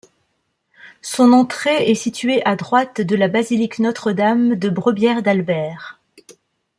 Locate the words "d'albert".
5.21-6.01